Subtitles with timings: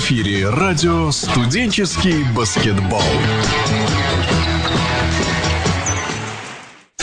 [0.00, 3.02] эфире радио «Студенческий баскетбол».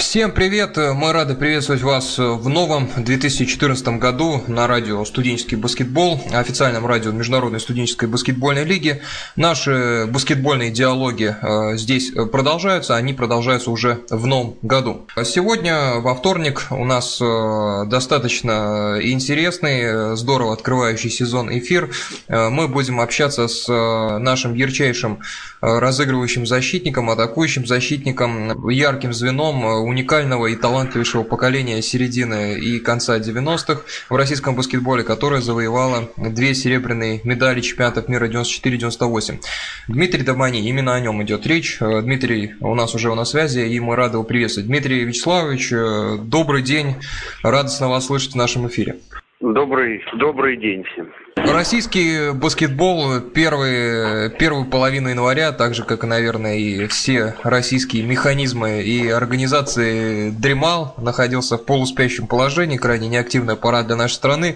[0.09, 0.78] Всем привет!
[0.78, 7.60] Мы рады приветствовать вас в новом 2014 году на радио «Студенческий баскетбол», официальном радио Международной
[7.60, 9.01] студенческой баскетбольной лиги.
[9.35, 15.06] Наши баскетбольные диалоги э, здесь продолжаются, они продолжаются уже в новом году.
[15.25, 21.91] Сегодня, во вторник, у нас э, достаточно интересный, здорово открывающий сезон эфир.
[22.30, 25.19] Э, мы будем общаться с нашим ярчайшим
[25.59, 29.66] разыгрывающим защитником, атакующим защитником, ярким звеном,
[29.97, 37.19] уникального и талантливейшего поколения середины и конца 90-х в российском баскетболе, которое завоевало две серебряные
[37.23, 39.39] медали чемпионатов мира 94-98.
[39.88, 41.77] Дмитрий Домани, именно о нем идет речь.
[41.81, 44.67] Э, Дмитрий у нас уже на связи, и мы рады его приветствовать.
[44.67, 46.95] Дмитрий Вячеславович, э, добрый день,
[47.41, 48.97] радостно вас слышать в нашем эфире.
[49.39, 51.07] Добрый, добрый день всем.
[51.53, 59.09] Российский баскетбол первый, первую половину января, так же, как, наверное, и все российские механизмы и
[59.09, 64.56] организации дремал, находился в полуспящем положении, крайне неактивная пора для нашей страны.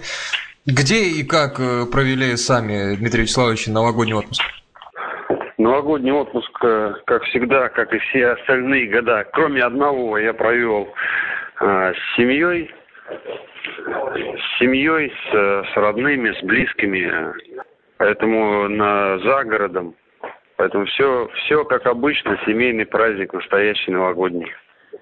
[0.64, 4.42] Где и как э, провели сами, Дмитрий Вячеславович, новогодний отпуск?
[5.58, 10.88] Новогодний отпуск, э, как всегда, как и все остальные года, кроме одного, я провел
[11.60, 12.70] э, с семьей,
[13.08, 17.10] с семьей, с, с родными, с близкими.
[17.98, 19.94] Поэтому на, за городом.
[20.56, 24.52] Поэтому все, все как обычно, семейный праздник, настоящий новогодний.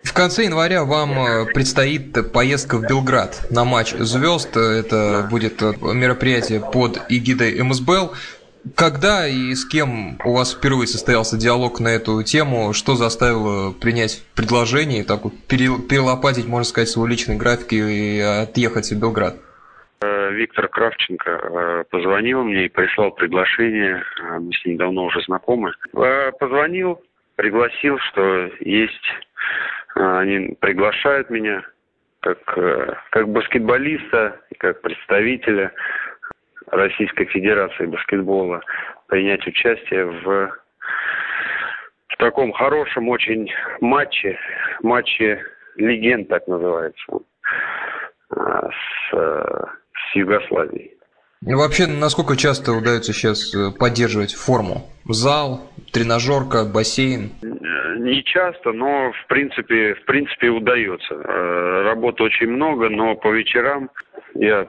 [0.02, 4.56] В конце января вам э, предстоит поездка в Белград на матч звезд.
[4.56, 8.12] Это будет э, мероприятие под эгидой МСБЛ.
[8.76, 12.72] Когда и с кем у вас впервые состоялся диалог на эту тему?
[12.72, 19.00] Что заставило принять предложение, так вот перелопатить, можно сказать, свой личный график и отъехать в
[19.00, 19.36] Белград?
[20.02, 24.02] Э, Виктор Кравченко э, позвонил мне и прислал приглашение.
[24.22, 25.72] Э, мы с ним давно уже знакомы.
[25.92, 27.02] Позвонил,
[27.36, 29.06] пригласил, что есть,
[29.94, 31.62] они приглашают меня
[32.20, 32.38] как,
[33.10, 35.72] как баскетболиста, как представителя
[36.70, 38.60] Российской Федерации баскетбола
[39.08, 40.50] принять участие в,
[42.08, 43.50] в таком хорошем очень
[43.80, 44.38] матче,
[44.82, 45.42] матче
[45.76, 47.02] легенд так называется,
[48.30, 50.92] а, с, с Югославией.
[51.42, 54.90] Ну, вообще, насколько часто удается сейчас э, поддерживать форму?
[55.08, 57.30] Зал, тренажерка, бассейн?
[57.42, 61.14] Не часто, но в принципе, в принципе удается.
[61.14, 63.88] Э, работы очень много, но по вечерам
[64.34, 64.68] я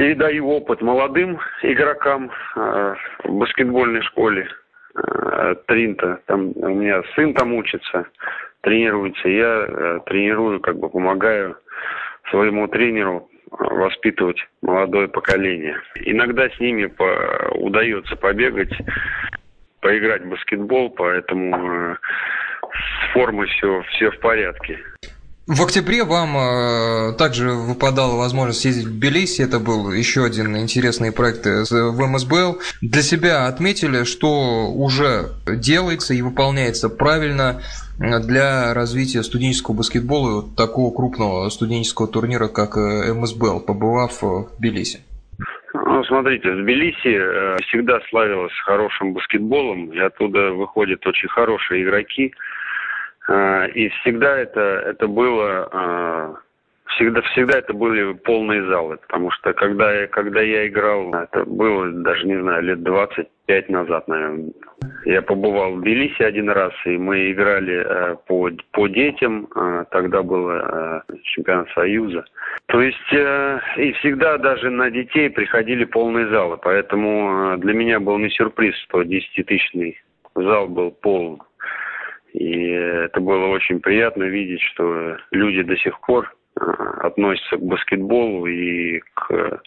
[0.00, 2.94] передаю опыт молодым игрокам э,
[3.24, 4.48] в баскетбольной школе
[4.94, 6.22] э, Тринта.
[6.24, 8.06] Там у меня сын там учится,
[8.62, 9.28] тренируется.
[9.28, 11.58] Я э, тренирую, как бы помогаю
[12.30, 15.76] своему тренеру воспитывать молодое поколение.
[15.96, 18.72] Иногда с ними по, удается побегать,
[19.82, 21.98] поиграть в баскетбол, поэтому
[22.62, 24.78] с формой все, все в порядке.
[25.52, 29.42] В октябре вам э, также выпадала возможность съездить в Тбилиси.
[29.42, 32.60] Это был еще один интересный проект в МСБЛ.
[32.80, 37.62] Для себя отметили, что уже делается и выполняется правильно
[37.98, 45.00] для развития студенческого баскетбола такого крупного студенческого турнира, как э, МСБЛ, побывав в Тбилиси.
[45.74, 52.32] Ну, смотрите, Тбилиси э, всегда славилась хорошим баскетболом, и оттуда выходят очень хорошие игроки.
[53.30, 56.34] А, и всегда это, это было, а,
[56.86, 61.88] всегда, всегда это были полные залы, потому что когда я, когда я играл, это было
[61.92, 64.50] даже, не знаю, лет 25 назад, наверное.
[65.04, 70.24] Я побывал в Тбилиси один раз, и мы играли э, по, по детям, э, тогда
[70.24, 72.24] был э, чемпионат Союза.
[72.66, 78.18] То есть э, и всегда даже на детей приходили полные залы, поэтому для меня был
[78.18, 80.00] не сюрприз, что 10-тысячный
[80.34, 81.40] зал был полон.
[82.32, 86.60] И это было очень приятно видеть, что люди до сих пор э,
[87.00, 89.58] относятся к баскетболу и к, э,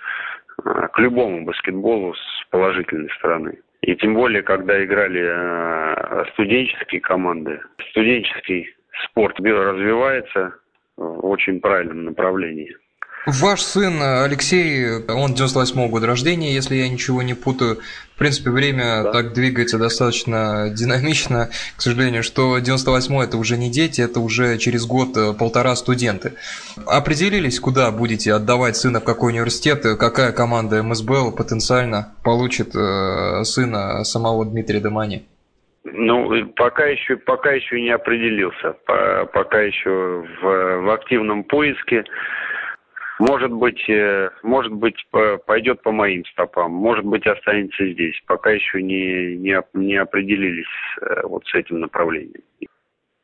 [0.94, 3.60] к любому баскетболу с положительной стороны.
[3.82, 7.60] И тем более, когда играли э, студенческие команды,
[7.90, 8.74] студенческий
[9.06, 10.56] спорт развивается
[10.96, 12.76] в очень правильном направлении.
[13.26, 17.78] Ваш сын Алексей, он 98-го года рождения, если я ничего не путаю.
[18.16, 19.12] В принципе, время да.
[19.14, 24.86] так двигается достаточно динамично, к сожалению, что 98-й это уже не дети, это уже через
[24.86, 26.34] год-полтора э, студенты.
[26.86, 34.04] Определились, куда будете отдавать сына, в какой университет, какая команда МСБЛ потенциально получит э, сына
[34.04, 35.26] самого Дмитрия Домани?
[35.86, 38.76] Ну, пока еще, пока еще не определился,
[39.34, 42.04] пока еще в, в активном поиске.
[43.26, 44.96] Может быть, э, может быть,
[45.46, 48.22] пойдет по моим стопам, может быть, останется здесь.
[48.28, 50.66] Пока еще не, не, не определились
[51.02, 52.44] э, вот с этим направлением.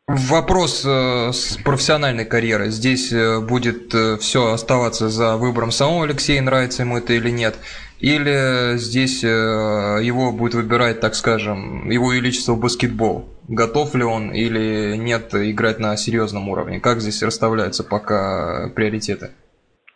[0.08, 2.70] Вопрос э, с профессиональной карьерой.
[2.70, 7.58] Здесь будет все оставаться за выбором самого Алексея, нравится ему это или нет.
[8.00, 13.28] Или здесь его будет выбирать, так скажем, его величество баскетбол.
[13.50, 16.80] Готов ли он или нет играть на серьезном уровне?
[16.80, 19.32] Как здесь расставляются пока приоритеты?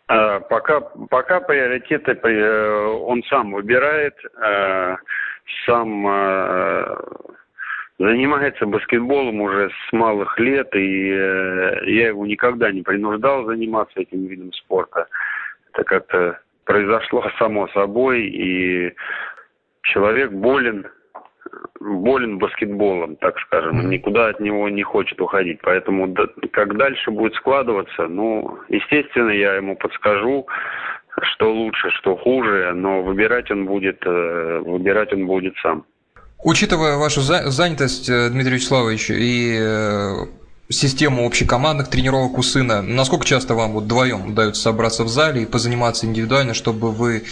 [0.07, 4.95] А, пока, пока приоритеты э, он сам выбирает, э,
[5.65, 6.97] сам э,
[7.99, 14.51] занимается баскетболом уже с малых лет, и я его никогда не принуждал заниматься этим видом
[14.53, 15.07] спорта.
[15.71, 18.93] Это как-то произошло само собой, и
[19.83, 20.87] человек болен
[21.79, 25.59] болен баскетболом, так скажем, никуда от него не хочет уходить.
[25.61, 26.13] Поэтому
[26.51, 30.47] как дальше будет складываться, ну, естественно, я ему подскажу,
[31.21, 35.85] что лучше, что хуже, но выбирать он будет, э, выбирать он будет сам.
[36.43, 40.42] Учитывая вашу занятость, э, Дмитрий Вячеславович, и э,
[40.73, 42.81] систему общекомандных тренировок у сына.
[42.81, 47.23] Насколько часто вам вот вдвоем удается собраться в зале и позаниматься индивидуально, чтобы вы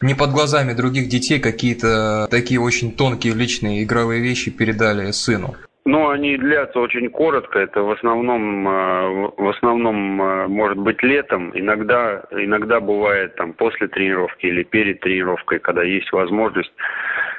[0.00, 5.56] не под глазами других детей какие-то такие очень тонкие личные игровые вещи передали сыну?
[5.86, 7.58] Ну, они длятся очень коротко.
[7.58, 11.50] Это в основном, э, в основном, э, может быть, летом.
[11.54, 16.72] Иногда, иногда бывает там после тренировки или перед тренировкой, когда есть возможность.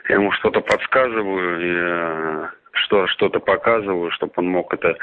[0.09, 2.24] Я ему что-то подсказываю, э,
[2.77, 4.97] что что-то показываю, чтобы он мог это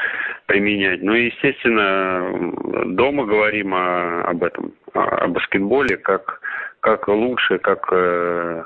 [0.47, 1.03] применять.
[1.03, 2.53] Ну и, естественно,
[2.87, 6.41] дома говорим о, об этом, о, о баскетболе, как,
[6.81, 8.65] как лучше, как, э,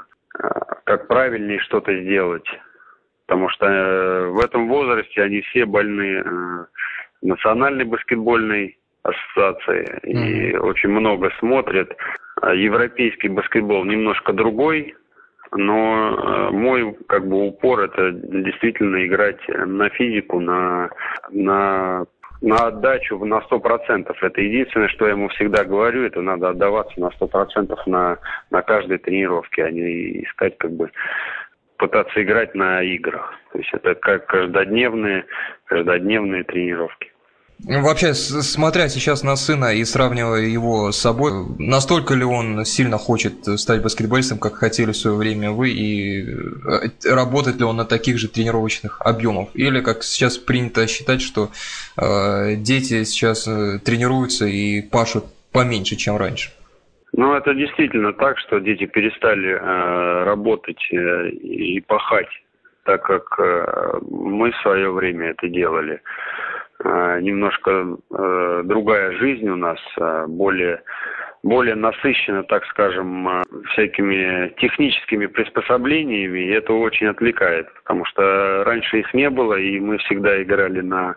[0.85, 2.47] как правильнее что-то сделать.
[3.27, 6.65] Потому что э, в этом возрасте они все больны э,
[7.23, 10.59] национальной баскетбольной ассоциации и mm-hmm.
[10.59, 11.95] очень много смотрят.
[12.43, 14.95] Европейский баскетбол немножко другой,
[15.53, 20.91] но э, мой как бы упор это действительно играть на физику, на,
[21.31, 22.07] на,
[22.41, 24.23] на отдачу на сто процентов.
[24.23, 28.19] Это единственное, что я ему всегда говорю, это надо отдаваться на сто процентов на,
[28.51, 30.91] на каждой тренировке, а не искать как бы
[31.79, 33.35] пытаться играть на играх.
[33.53, 35.25] То есть это как каждодневные,
[35.67, 37.13] каждодневные тренировки.
[37.65, 43.47] Вообще, смотря сейчас на сына и сравнивая его с собой, настолько ли он сильно хочет
[43.59, 48.19] стать баскетболистом, как хотели в свое время вы, и э, работает ли он на таких
[48.19, 49.49] же тренировочных объемах?
[49.55, 51.49] Или, как сейчас принято считать, что
[51.97, 56.51] э, дети сейчас э, тренируются и пашут поменьше, чем раньше?
[57.13, 62.29] Ну, это действительно так, что дети перестали э, работать э, и пахать,
[62.85, 66.03] так как э, мы в свое время это делали.
[66.85, 70.83] Немножко э, другая жизнь у нас, э, более
[71.43, 79.15] более насыщена, так скажем, всякими техническими приспособлениями, и это очень отвлекает, потому что раньше их
[79.15, 81.15] не было, и мы всегда играли на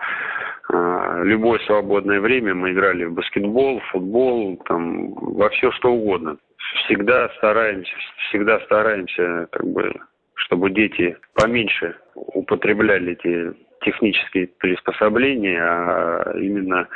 [1.24, 6.38] любое свободное время, мы играли в баскетбол, футбол, там, во все что угодно.
[6.86, 7.92] Всегда стараемся,
[8.28, 9.92] всегда стараемся, как бы,
[10.36, 16.88] чтобы дети поменьше употребляли эти технические приспособления, а именно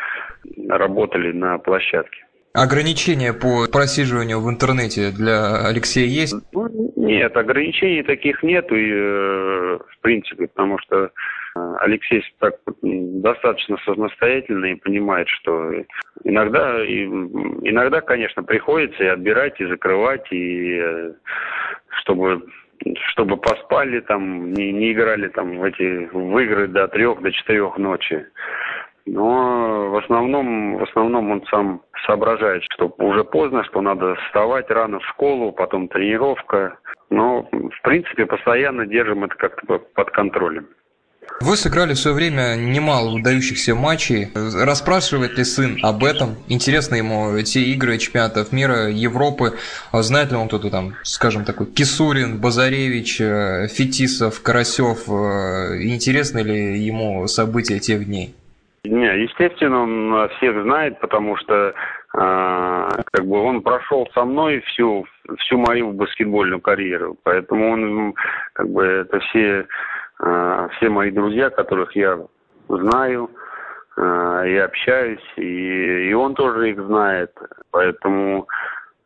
[0.69, 2.25] работали на площадке.
[2.53, 6.35] Ограничения по просиживанию в интернете для Алексея есть?
[6.51, 11.09] Ну, нет, ограничений таких нет, и, э, в принципе, потому что э,
[11.79, 15.71] Алексей так достаточно самостоятельный и понимает, что
[16.23, 21.13] иногда, иногда, конечно, приходится и отбирать, и закрывать, и э,
[22.01, 22.43] чтобы
[23.11, 27.77] чтобы поспали там, не, не играли там в эти в игры до трех, до четырех
[27.77, 28.25] ночи.
[29.05, 34.99] Но в основном, в основном он сам соображает, что уже поздно, что надо вставать рано
[34.99, 36.77] в школу, потом тренировка.
[37.09, 40.67] Но, в принципе, постоянно держим это как-то под контролем.
[41.41, 44.29] Вы сыграли в свое время немало выдающихся матчей.
[44.33, 46.35] Расспрашивает ли сын об этом?
[46.47, 49.53] Интересно ему те игры чемпионатов мира, Европы.
[49.91, 55.09] Знает ли он кто-то там, скажем, такой Кисурин, Базаревич, э, Фетисов, Карасев?
[55.09, 58.33] Э, интересны ли ему события тех дней?
[58.85, 61.73] Не, естественно, он всех знает, потому что э,
[62.13, 65.05] как бы он прошел со мной всю
[65.39, 68.13] всю мою баскетбольную карьеру, поэтому он
[68.53, 69.65] как бы это все
[70.19, 72.19] все мои друзья, которых я
[72.69, 73.29] знаю
[73.97, 77.31] э, и общаюсь, и, и он тоже их знает,
[77.71, 78.47] поэтому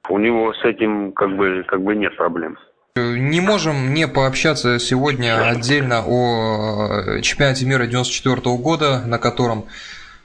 [0.10, 2.58] у него с этим как бы, как бы нет проблем.
[2.96, 9.66] Не можем не пообщаться сегодня отдельно о чемпионате мира 94 года, на котором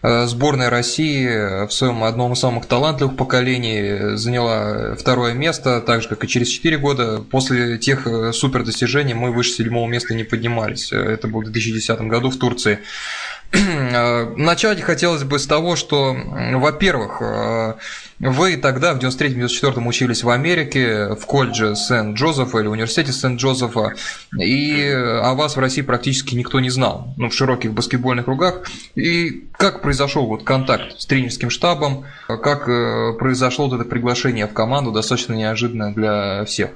[0.03, 6.25] сборная России в своем одном из самых талантливых поколений заняла второе место, так же, как
[6.25, 7.19] и через 4 года.
[7.31, 10.93] После тех супер достижений мы выше седьмого места не поднимались.
[10.93, 12.81] Это было в 2010 году в Турции.
[13.53, 16.17] Начать хотелось бы с того, что,
[16.55, 17.75] во-первых, э,
[18.19, 23.93] вы тогда, в 93-94 учились в Америке, в колледже Сент-Джозефа или университете Сент-Джозефа,
[24.39, 28.65] и о вас в России практически никто не знал, ну, в широких баскетбольных кругах.
[28.95, 34.55] И как произошел вот контакт с тренерским штабом, как э, произошло вот это приглашение в
[34.55, 36.71] команду, достаточно неожиданно для всех?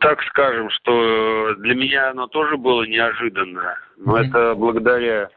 [0.00, 4.26] Так скажем, что для меня оно тоже было неожиданно, но mm-hmm.
[4.28, 5.28] это благодаря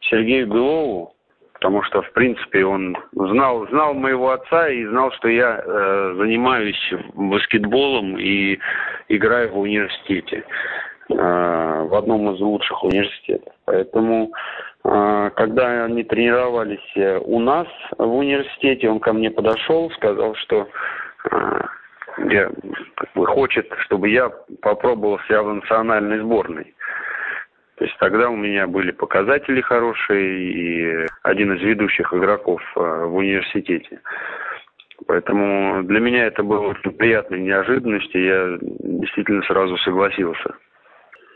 [0.00, 1.14] Сергею Белову,
[1.54, 6.94] потому что, в принципе, он знал, знал моего отца и знал, что я э, занимаюсь
[7.14, 8.58] баскетболом и
[9.08, 10.44] играю в университете,
[11.10, 13.52] э, в одном из лучших университетов.
[13.64, 14.32] Поэтому,
[14.84, 20.68] э, когда они тренировались э, у нас в университете, он ко мне подошел, сказал, что
[21.30, 21.60] э,
[22.30, 22.50] я,
[22.94, 24.30] как бы, хочет, чтобы я
[24.62, 26.74] попробовал себя в национальной сборной.
[27.78, 33.14] То есть тогда у меня были показатели хорошие и один из ведущих игроков э, в
[33.14, 34.00] университете.
[35.06, 40.56] Поэтому для меня это было очень приятной неожиданностью, я действительно сразу согласился.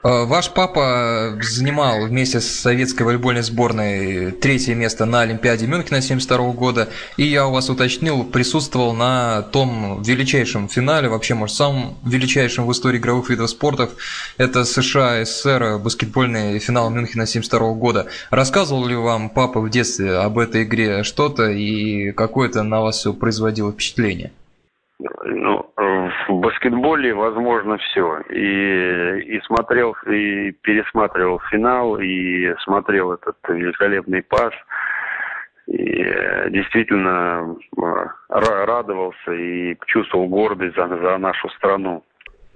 [0.05, 6.53] Э, ваш папа занимал вместе с советской волейбольной сборной третье место на Олимпиаде Мюнхена 1972
[6.53, 12.67] года, и я у вас уточнил, присутствовал на том величайшем финале, вообще, может, самом величайшем
[12.67, 13.91] в истории игровых видов спортов,
[14.39, 18.07] это США СССР баскетбольный финал Мюнхена 1972 года.
[18.31, 22.99] Рассказывал ли вам папа в детстве об этой игре что-то, и какое это на вас
[22.99, 24.33] все производило впечатление?
[25.25, 25.72] Ну,
[26.29, 28.21] в баскетболе возможно все.
[28.31, 34.53] И, и смотрел, и пересматривал финал, и смотрел этот великолепный пас.
[35.67, 36.05] И
[36.51, 37.57] действительно
[38.29, 42.03] радовался и чувствовал гордость за, за нашу страну.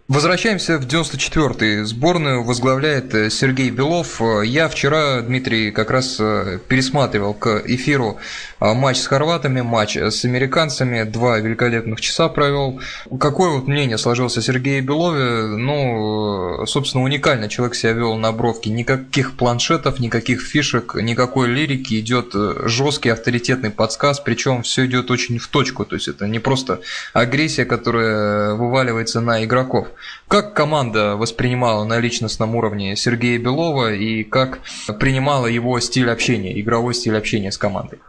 [0.09, 1.85] Возвращаемся в 94-й.
[1.85, 4.23] Сборную возглавляет э, Сергей Белов.
[4.45, 8.19] Я вчера, Дмитрий, как раз э, пересматривал к эфиру
[8.61, 11.03] матч с хорватами, матч с американцами.
[11.03, 12.81] Два великолепных часа провел.
[13.19, 15.49] Какое вот мнение сложилось о Сергее Белове?
[15.49, 18.71] Ну, э, собственно, уникально человек себя вел на бровке.
[18.71, 21.99] Никаких планшетов, никаких фишек, никакой лирики.
[21.99, 25.85] Идет жесткий авторитетный подсказ, причем все идет очень в точку.
[25.85, 26.79] То есть это не просто
[27.13, 29.89] агрессия, которая вываливается на игроков.
[30.29, 34.61] Как команда воспринимала на личностном уровне Сергея Белова и как
[34.99, 38.01] принимала его стиль общения, игровой стиль общения с командой?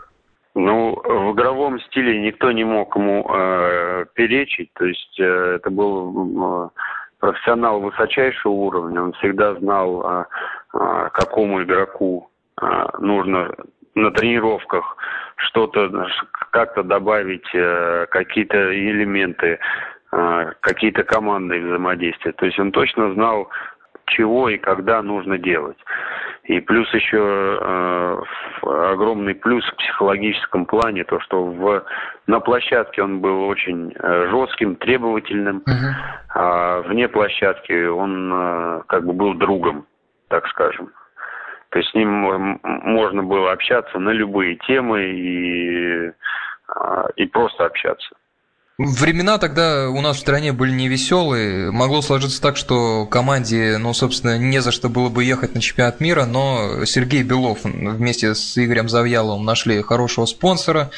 [0.55, 6.65] Ну, в игровом стиле никто не мог ему э, перечить, то есть э, это был
[6.65, 6.69] э,
[7.19, 10.25] профессионал высочайшего уровня, он всегда знал, э,
[10.73, 12.65] э, какому игроку э,
[12.99, 13.53] нужно
[13.93, 14.97] на тренировках
[15.37, 16.07] что-то
[16.51, 19.59] как-то добавить, э, какие-то элементы
[20.09, 22.31] какие-то командные взаимодействия.
[22.31, 23.49] То есть он точно знал,
[24.07, 25.77] чего и когда нужно делать.
[26.45, 28.21] И плюс еще э,
[28.63, 31.83] огромный плюс в психологическом плане, то, что в,
[32.25, 35.93] на площадке он был очень э, жестким, требовательным, uh-huh.
[36.33, 39.85] а вне площадки он э, как бы был другом,
[40.29, 40.89] так скажем.
[41.69, 46.11] То есть с ним можно было общаться на любые темы и, э,
[47.17, 48.15] и просто общаться.
[48.79, 51.71] Времена тогда у нас в стране были невеселые.
[51.71, 55.99] Могло сложиться так, что команде, ну, собственно, не за что было бы ехать на чемпионат
[55.99, 60.91] мира, но Сергей Белов вместе с Игорем Завьяловым нашли хорошего спонсора,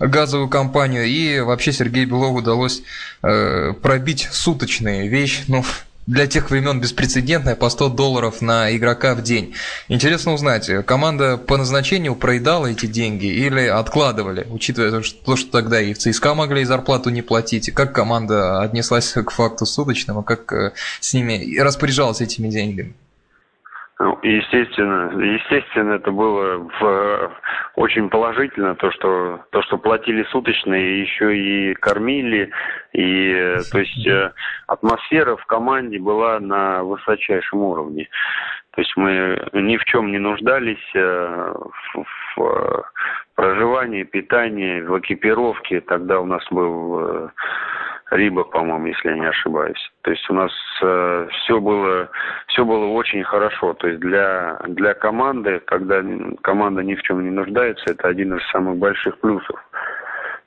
[0.00, 2.82] газовую компанию, и вообще Сергею Белову удалось
[3.22, 5.64] э, пробить суточные вещь, ну,
[6.06, 9.54] для тех времен беспрецедентная, по 100 долларов на игрока в день.
[9.88, 15.94] Интересно узнать, команда по назначению проедала эти деньги или откладывали, учитывая то, что тогда и
[15.94, 20.72] в ЦСКА могли зарплату не платить, как команда отнеслась к факту суточным, а как э,
[21.00, 22.94] с ними распоряжалась этими деньгами?
[24.22, 27.32] Естественно, естественно, это было в,
[27.74, 32.50] очень положительно, то что, то, что платили суточные, еще и кормили,
[32.94, 34.32] и, то есть, э,
[34.68, 38.08] атмосфера в команде была на высочайшем уровне.
[38.70, 41.54] То есть мы ни в чем не нуждались э,
[41.92, 42.04] в,
[42.36, 42.84] в
[43.34, 45.82] проживании, питании, в экипировке.
[45.82, 47.28] Тогда у нас был э,
[48.10, 49.90] Риба, по-моему, если я не ошибаюсь.
[50.02, 50.52] То есть у нас
[50.82, 52.10] э, все было
[52.48, 53.74] все было очень хорошо.
[53.74, 56.02] То есть для для команды, когда
[56.42, 59.60] команда ни в чем не нуждается, это один из самых больших плюсов.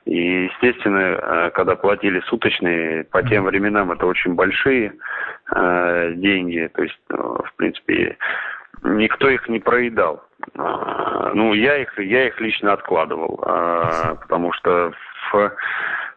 [0.04, 4.92] И, естественно, э, когда платили суточные, по тем временам это очень большие
[5.54, 6.70] э, деньги.
[6.74, 8.18] То есть, э, в принципе,
[8.82, 10.22] никто их не проедал.
[10.54, 13.38] ну, я их, я их лично откладывал,
[14.20, 14.92] потому что
[15.32, 15.52] в,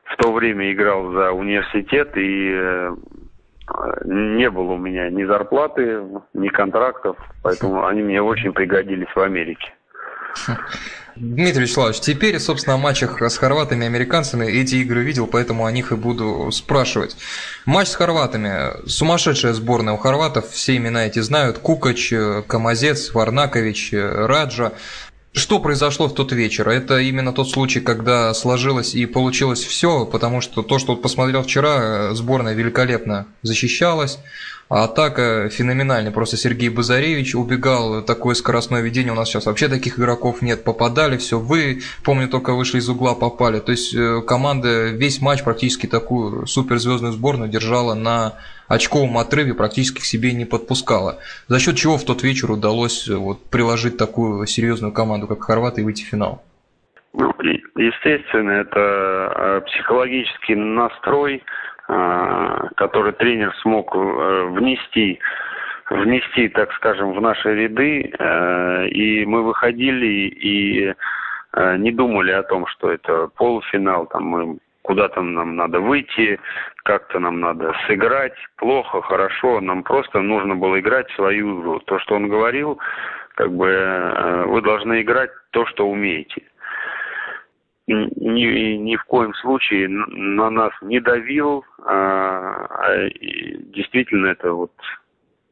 [0.09, 2.95] в то время играл за университет и э,
[4.05, 6.01] не было у меня ни зарплаты,
[6.33, 9.73] ни контрактов, поэтому они мне очень пригодились в Америке.
[11.15, 15.71] Дмитрий Вячеславович, теперь, собственно, о матчах с хорватами и американцами эти игры видел, поэтому о
[15.71, 17.17] них и буду спрашивать.
[17.65, 18.87] Матч с хорватами.
[18.87, 21.57] Сумасшедшая сборная у хорватов, все имена эти знают.
[21.57, 22.13] Кукач,
[22.47, 24.73] Камазец, Варнакович, Раджа.
[25.33, 26.67] Что произошло в тот вечер?
[26.67, 32.13] Это именно тот случай, когда сложилось и получилось все, потому что то, что посмотрел вчера,
[32.15, 34.19] сборная великолепно защищалась,
[34.69, 36.11] а атака феноменальная.
[36.11, 39.13] Просто Сергей Базаревич убегал, такое скоростное ведение.
[39.13, 40.63] У нас сейчас вообще таких игроков нет.
[40.63, 41.39] Попадали, все.
[41.39, 43.59] Вы, помню, только вышли из угла, попали.
[43.59, 48.33] То есть э, команда весь матч практически такую суперзвездную сборную держала на
[48.67, 51.19] очковом отрыве практически к себе не подпускала.
[51.47, 55.81] За счет чего в тот вечер удалось э, вот, приложить такую серьезную команду, как Хорваты,
[55.81, 56.43] и выйти в финал?
[57.13, 57.33] Ну,
[57.75, 61.41] естественно, это э, психологический настрой,
[61.87, 65.19] который тренер смог внести
[65.89, 68.11] внести, так скажем, в наши ряды,
[68.91, 70.93] и мы выходили и
[71.77, 76.39] не думали о том, что это полуфинал, там мы куда-то нам надо выйти,
[76.83, 81.79] как-то нам надо сыграть, плохо, хорошо, нам просто нужно было играть свою игру.
[81.79, 82.79] То, что он говорил,
[83.35, 86.43] как бы э, вы должны играть то, что умеете.
[87.87, 93.09] Ни, ни в коем случае на нас не давил, а, а
[93.73, 94.73] действительно это вот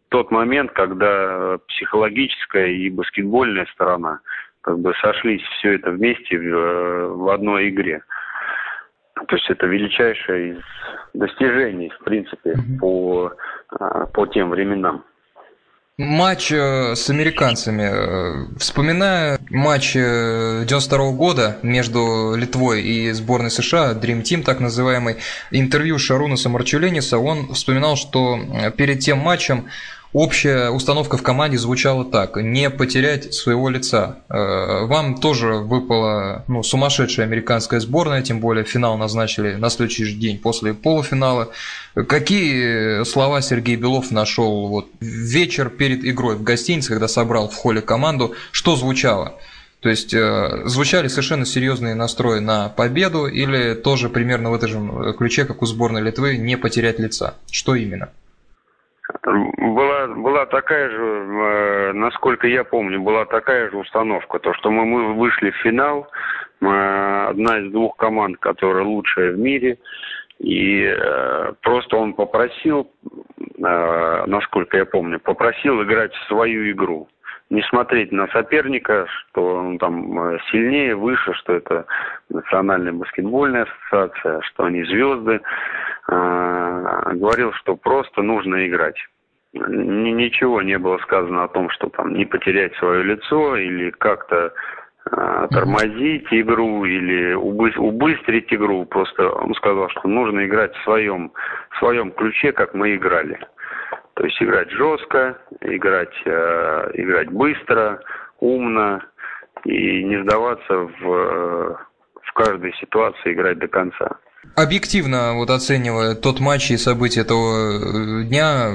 [0.09, 4.19] тот момент, когда психологическая и баскетбольная сторона
[4.61, 8.03] как бы сошлись все это вместе в, в одной игре.
[9.27, 10.63] То есть это величайшее из
[11.13, 12.79] достижений, в принципе, mm-hmm.
[12.79, 13.31] по,
[13.69, 15.05] а, по тем временам.
[15.97, 17.83] Матч э, с американцами.
[17.83, 25.15] Э, вспоминая матч 92 э, года между Литвой и сборной США, Dream Team так называемый,
[25.51, 28.37] интервью Шарунаса Марчулениса, он вспоминал, что
[28.75, 29.67] перед тем матчем
[30.15, 34.19] Общая установка в команде звучала так: не потерять своего лица.
[34.29, 40.37] Э, вам тоже выпала ну, сумасшедшая американская сборная, тем более финал назначили на следующий день
[40.37, 41.49] после полуфинала.
[42.07, 47.81] Какие слова Сергей Белов нашел вот вечер перед игрой в гостинице, когда собрал в холле
[47.81, 49.33] команду, что звучало?
[49.81, 55.13] То есть э, звучали совершенно серьезные настрои на победу или тоже примерно в этом же
[55.13, 57.33] ключе, как у сборной Литвы, не потерять лица?
[57.51, 58.11] Что именно?
[59.23, 64.85] Была, была такая же, э, насколько я помню, была такая же установка, то, что мы,
[64.85, 66.07] мы вышли в финал,
[66.59, 69.77] мы одна из двух команд, которая лучшая в мире,
[70.39, 72.91] и э, просто он попросил,
[73.39, 77.07] э, насколько я помню, попросил играть в свою игру
[77.49, 81.85] не смотреть на соперника, что он там э, сильнее, выше, что это
[82.29, 85.41] национальная баскетбольная ассоциация, что они звезды.
[86.07, 88.97] А, говорил, что просто нужно играть.
[89.53, 94.53] Ничего не было сказано о том, что там не потерять свое лицо или как-то
[95.11, 98.85] а, тормозить игру или убыстрить игру.
[98.85, 101.31] Просто он сказал, что нужно играть в своем,
[101.69, 103.39] в своем ключе, как мы играли.
[104.15, 107.99] То есть играть жестко, играть, э, играть быстро,
[108.39, 109.01] умно
[109.65, 111.75] и не сдаваться в, э,
[112.21, 114.17] в каждой ситуации играть до конца.
[114.55, 118.71] Объективно, вот оценивая тот матч и события этого э, дня,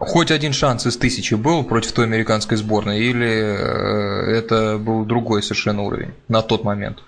[0.00, 5.42] хоть один шанс из тысячи был против той американской сборной, или э, это был другой
[5.42, 6.98] совершенно уровень на тот момент?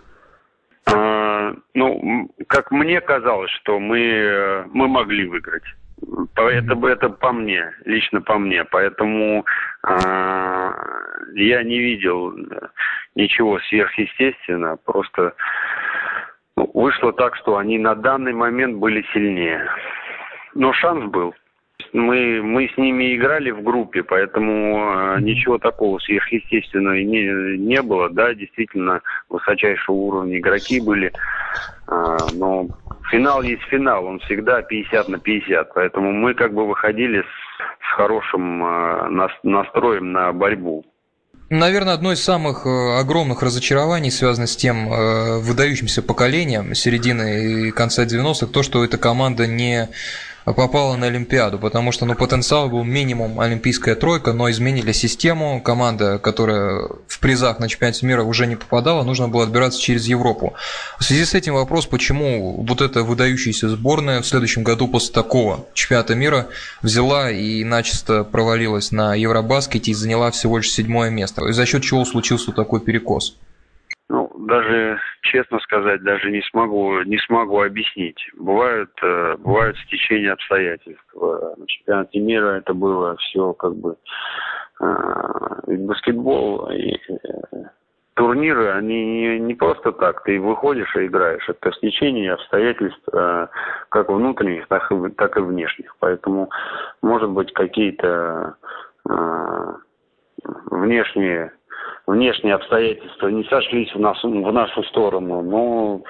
[0.87, 5.65] А, ну, как мне казалось, что мы, мы могли выиграть.
[6.37, 8.65] Это, это по мне, лично по мне.
[8.65, 9.45] Поэтому
[9.87, 10.71] э,
[11.35, 12.35] я не видел
[13.15, 14.77] ничего сверхъестественного.
[14.77, 15.35] Просто
[16.57, 19.69] ну, вышло так, что они на данный момент были сильнее.
[20.55, 21.35] Но шанс был.
[21.93, 28.09] Мы, мы с ними играли в группе, поэтому э, ничего такого сверхъестественного не, не было.
[28.09, 31.13] Да, действительно, высочайшего уровня игроки были.
[31.89, 32.69] Э, но
[33.13, 35.75] финал есть финал, он всегда 50 на 50.
[35.75, 40.85] Поэтому мы как бы выходили с, с хорошим э, настроем на борьбу.
[41.51, 47.71] Наверное, одно из самых э, огромных разочарований связано с тем э, выдающимся поколением середины и
[47.71, 49.91] конца 90-х, то, что эта команда не
[50.45, 55.61] попала на Олимпиаду, потому что ну, потенциал был минимум олимпийская тройка, но изменили систему.
[55.63, 60.55] Команда, которая в призах на чемпионате мира уже не попадала, нужно было отбираться через Европу.
[60.99, 65.67] В связи с этим вопрос, почему вот эта выдающаяся сборная в следующем году после такого
[65.75, 66.49] чемпионата мира
[66.83, 71.47] взяла и начисто провалилась на Евробаскете и заняла всего лишь седьмое место.
[71.47, 73.37] И за счет чего случился такой перекос?
[74.47, 78.19] Даже честно сказать, даже не смогу, не смогу объяснить.
[78.37, 81.15] Бывают, э, бывают стечения обстоятельств.
[81.15, 83.97] На чемпионате мира это было все как бы
[84.81, 87.65] э, баскетбол и э,
[88.15, 91.49] турниры, они не, не просто так, ты выходишь и играешь.
[91.49, 93.47] Это стечение обстоятельств э,
[93.91, 95.95] как внутренних, так и, так и внешних.
[96.01, 96.51] Поэтому,
[97.01, 98.57] может быть, какие-то
[99.09, 99.73] э,
[100.67, 101.53] внешние
[102.07, 106.03] внешние обстоятельства не сошлись в, нас, в нашу сторону, но,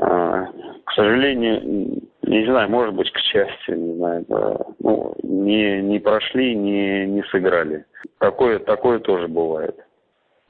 [0.00, 0.46] э,
[0.84, 6.54] к сожалению, не знаю, может быть, к счастью, не знаю, да, ну, не, не прошли,
[6.54, 7.84] не, не сыграли.
[8.18, 9.76] Такое, такое тоже бывает.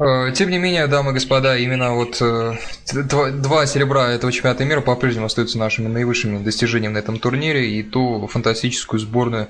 [0.01, 2.53] Э, тем не менее, дамы и господа, именно вот э,
[2.95, 8.29] два серебра этого чемпионата мира по-прежнему остаются нашими наивысшими достижениями на этом турнире, и ту
[8.29, 9.49] фантастическую сборную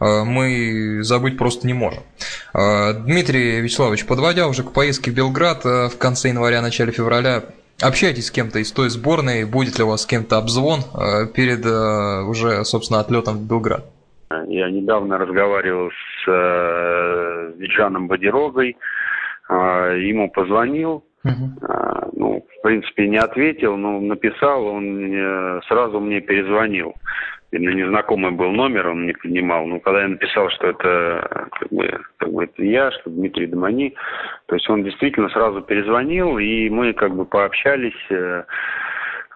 [0.00, 2.02] э, мы забыть просто не можем.
[2.54, 7.44] Дмитрий Вячеславович, подводя уже к поездке в Белград в конце января, начале февраля,
[7.82, 10.80] общайтесь с кем-то из той сборной, будет ли у вас с кем-то обзвон
[11.34, 13.84] перед уже, собственно, отлетом в Белград?
[14.48, 16.26] Я недавно разговаривал с
[17.58, 18.76] Виджаном Бодирогой,
[19.50, 22.10] ему позвонил, uh-huh.
[22.12, 26.94] ну, в принципе, не ответил, но написал, он сразу мне перезвонил.
[27.52, 29.66] Видно, незнакомый был номер, он не принимал.
[29.66, 33.94] Но когда я написал, что это как бы, как бы это я, что Дмитрий Домани,
[34.46, 38.44] то есть он действительно сразу перезвонил, и мы как бы пообщались, э,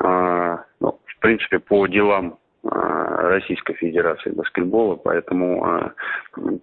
[0.05, 5.91] э, ну, в принципе, по делам Э, Российской Федерации баскетбола, поэтому э,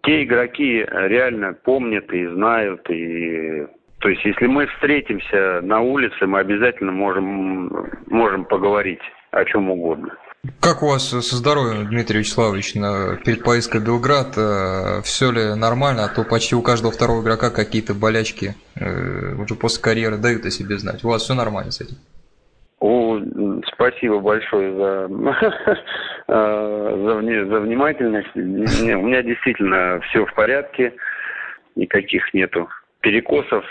[0.04, 3.68] те игроки реально помнят и знают, и
[4.00, 10.18] то есть если мы встретимся на улице, мы обязательно можем, можем поговорить о чем угодно.
[10.60, 12.74] Как у вас со здоровьем, Дмитрий Вячеславович,
[13.24, 14.34] перед поездкой в Белград?
[14.38, 16.06] Э, Все ли нормально?
[16.06, 20.80] А то почти у каждого второго игрока какие-то болячки уже после карьеры дают о себе
[20.80, 21.04] знать.
[21.04, 21.98] У вас все нормально с этим?
[23.82, 25.08] Спасибо большое за,
[26.28, 28.30] за, за внимательность.
[28.36, 30.94] Не, у меня действительно все в порядке,
[31.76, 33.66] никаких нету перекосов,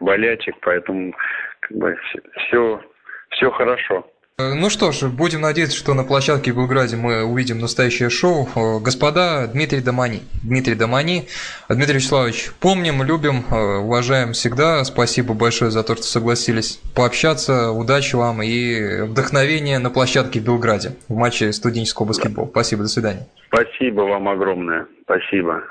[0.00, 1.14] болячек, поэтому
[1.60, 1.98] как бы
[2.46, 2.80] все,
[3.28, 4.10] все хорошо.
[4.38, 8.46] Э, ну что ж, будем надеяться, что на площадке в Белграде мы увидим настоящее шоу.
[8.54, 10.20] Э, господа, Дмитрий Домани.
[10.42, 11.26] Дмитрий Домани.
[11.70, 14.84] Дмитрий Вячеславович, помним, любим, э, уважаем всегда.
[14.84, 17.70] Спасибо большое за то, что согласились пообщаться.
[17.70, 22.48] Удачи вам и вдохновения на площадке в Белграде в матче студенческого баскетбола.
[22.48, 23.26] Спасибо, до свидания.
[23.48, 24.86] Спасибо вам огромное.
[25.04, 25.62] Спасибо.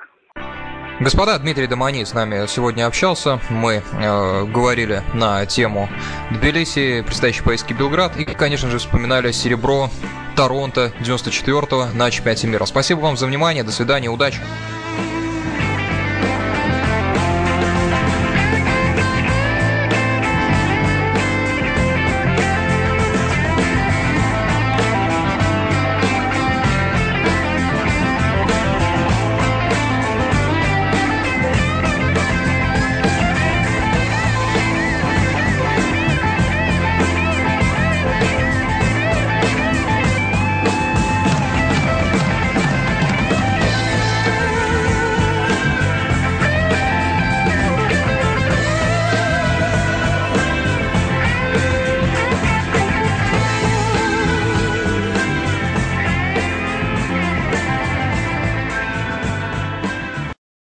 [1.01, 3.41] Господа, Дмитрий Домани с нами сегодня общался.
[3.49, 5.89] Мы э, говорили на тему
[6.31, 9.89] Тбилиси, предстоящей поездки Белград и, конечно же, вспоминали серебро
[10.37, 12.65] Торонто 94-го на чемпионате мира.
[12.65, 14.39] Спасибо вам за внимание, до свидания, удачи!